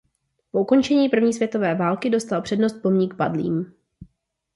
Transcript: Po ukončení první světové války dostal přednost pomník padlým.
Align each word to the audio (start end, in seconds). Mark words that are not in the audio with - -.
Po 0.51 0.61
ukončení 0.61 1.09
první 1.09 1.33
světové 1.33 1.75
války 1.75 2.09
dostal 2.09 2.41
přednost 2.41 2.81
pomník 2.81 3.13
padlým. 3.17 3.73